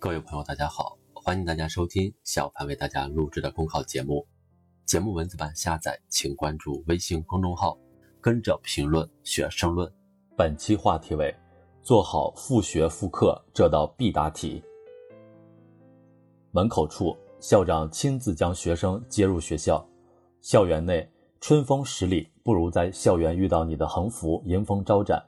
[0.00, 4.24] 各位朋友，大家好，欢迎大家收听小潘为大家录制的公考节目。
[4.84, 7.76] 节目文字版下载，请关注微信公众号，
[8.20, 9.92] 跟着评论学申论。
[10.36, 11.34] 本期话题为：
[11.82, 14.62] 做好复学复课这道必答题。
[16.52, 19.84] 门口处，校长亲自将学生接入学校。
[20.40, 21.10] 校园内，
[21.40, 25.20] 春风十里，不如在校园遇到你的横幅迎风招展。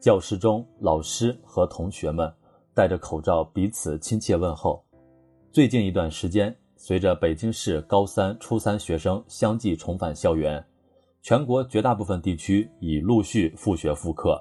[0.00, 2.32] 教室中，老师和同学们。
[2.76, 4.84] 戴着口罩，彼此亲切问候。
[5.50, 10.62] 最近一段时间，随着北京市高三、初三学生相继重返校园，
[11.22, 14.38] 全国绝大部分地区已陆续复学复课。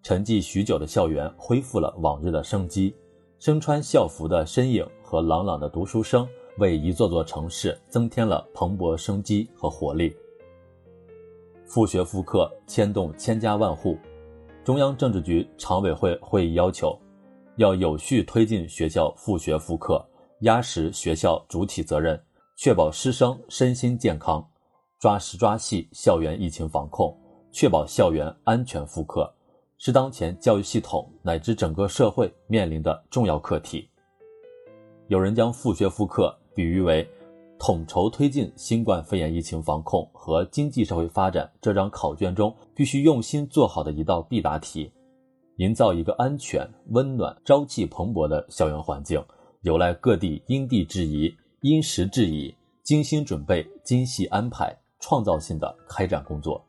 [0.00, 2.94] 沉寂许久的校园恢复了往日的生机，
[3.40, 6.28] 身穿校服的身影和朗朗的读书声，
[6.58, 10.14] 为一座座城市增添了蓬勃生机和活力。
[11.66, 13.98] 复学复课牵动千家万户，
[14.62, 16.96] 中央政治局常委会会议要求。
[17.60, 20.02] 要有序推进学校复学复课，
[20.40, 22.18] 压实学校主体责任，
[22.56, 24.42] 确保师生身心健康，
[24.98, 27.14] 抓实抓细校园疫情防控，
[27.52, 29.30] 确保校园安全复课，
[29.76, 33.86] 是当前教育系统乃至整个社会面临的重要课题。
[35.08, 37.06] 有人将复学复课比喻为
[37.58, 44.90] 统筹推进新冠肺炎疫情防控和经济社会发展这张考卷中必须用心做好的一道必答题。
[45.60, 49.22] 营造一个安全、温暖、朝气蓬勃的校园环境，
[49.60, 51.30] 有赖各地因地制宜、
[51.60, 56.64] 因时制宜、精心准备、精细安排、创造性的开展工作。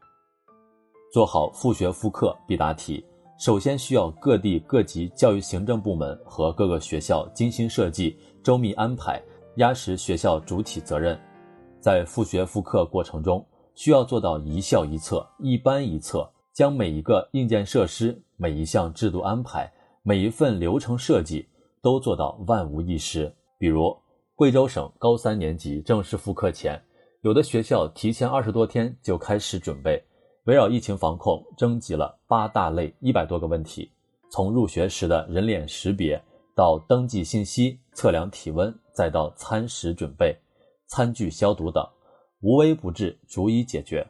[1.13, 3.01] 做好复学复课必答题，
[3.39, 9.23] 首先需要各地各级教育行政部门和各个学校精心设计、周密安排，
[9.55, 11.17] 压实学校主体责任。
[11.79, 16.29] 在复学复课过程中，需要做到一校一策、一班一策。
[16.53, 21.47] 将每一个硬件设施、每一项制度安排、每一份流程设计
[21.79, 23.31] 都做到万无一失。
[23.59, 23.95] 比如，
[24.33, 26.81] 贵州省高三年级正式复课前，
[27.21, 30.03] 有的学校提前二十多天就开始准备，
[30.45, 33.91] 围绕疫情防控征集了八大类一百多个问题，
[34.31, 36.19] 从入学时的人脸识别
[36.55, 40.35] 到登记信息、测量体温，再到餐食准备、
[40.87, 41.87] 餐具消毒等，
[42.39, 44.03] 无微不至，逐一解决。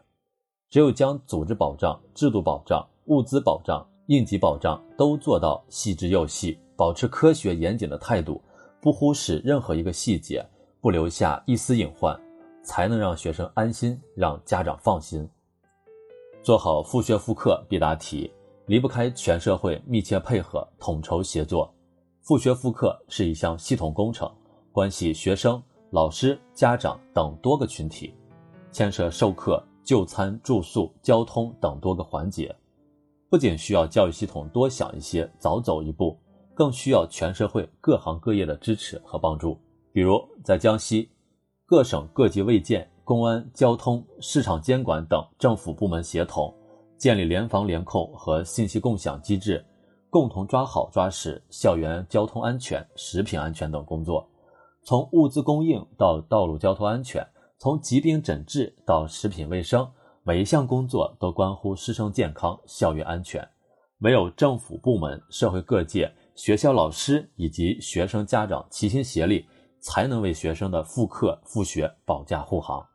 [0.69, 8.41] 只有将组织保障、制度保障、物资保障、应急保障都做到细致又细，保持科学严谨的态度，
[8.81, 10.45] 不忽视任何一个细节，
[10.81, 12.19] 不留下一丝隐患，
[12.61, 15.25] 才能让学生安心，让家长放心。
[16.43, 18.29] 做好复学复课必答题，
[18.65, 21.73] 离不开全社会密切配合、统筹协作。
[22.19, 24.29] 复学复课是一项系统工程，
[24.73, 28.13] 关系学生、老师、家长等多个群体，
[28.73, 29.63] 牵涉授课。
[29.83, 32.55] 就餐、住宿、交通等多个环节，
[33.31, 36.19] 不仅需要教育系统多想一些、早走一步，
[36.53, 39.57] 更需要全社会各行各业的支持和帮助。
[39.93, 41.09] 比如，在江西，
[41.65, 46.53] 各省各级卫健、公安、交通、市场监管等政府部门协同，
[46.97, 49.65] 建立联防联控和信息共享机制，
[50.09, 54.27] 共同抓好抓实校园交通安全、食品安全等工作，
[54.83, 57.25] 从物资供应到道路交通安全。
[57.57, 59.89] 从疾病诊治到食品卫生，
[60.23, 63.47] 每一项工作都关乎师生健康、校园安全。
[64.01, 69.43] 唯有政府部门、社会各界、学校老师以及学生家长齐心协力，
[69.79, 72.85] 才能为学生的复课复学保驾护航。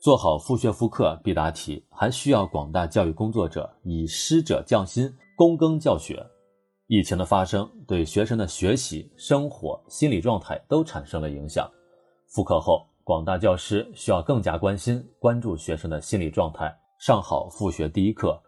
[0.00, 6.20] 做好复学复课必答题，还需要广大教育工作者以师者匠心，躬耕教学。
[6.88, 11.70] 疫情的发生对学生的学习、生活、心理状态都产生了影响。
[12.26, 12.89] 复课后。
[13.02, 18.40] 广大教师需要更加关心、关注学生的心理状态，上好复学第一课。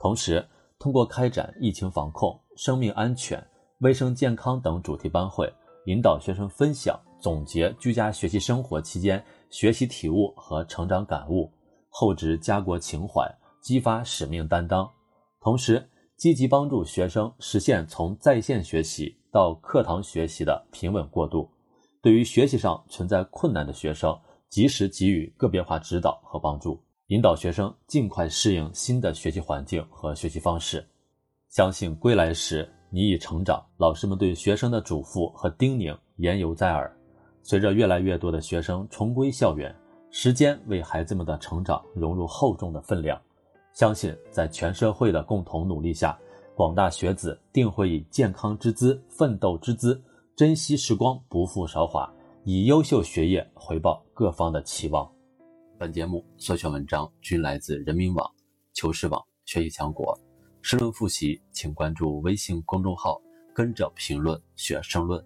[0.00, 0.44] 同时，
[0.78, 3.46] 通过开展疫情防控、生命安全、
[3.80, 5.52] 卫生健康等主题班会，
[5.84, 11.52] 引导学生分享、总结居家学习生活期间学习体悟和成长感悟，
[11.90, 13.30] 厚植家国情怀，
[13.60, 14.90] 激发使命担当。
[15.40, 15.86] 同时，
[16.16, 21.48] 积极帮助学生实现从在线学习到课堂学习的平稳过渡。
[22.02, 24.18] 对于学习上存在困难的学生，
[24.48, 30.82] 及时给予个别化指导和帮助，引导学生尽快适应新的学习环境和学习方式。
[31.50, 36.90] 相信归来时你已成长，老师们对学生的嘱咐和叮咛言犹在耳。
[37.42, 39.74] 随着越来越多的学生重归校园，
[40.10, 43.20] 时间为孩子们的成长融入厚重的分量。
[43.74, 46.18] 相信在全社会的共同努力下，
[46.54, 50.00] 广大学子定会以健康之姿、奋斗之姿。
[50.40, 52.10] 珍惜时光，不负韶华，
[52.44, 55.06] 以优秀学业回报各方的期望。
[55.78, 58.26] 本节目所选文章均来自人民网、
[58.72, 60.18] 求是网、学习强国。
[60.62, 63.20] 申论复习，请关注微信公众号，
[63.54, 65.22] 跟着评论学申论。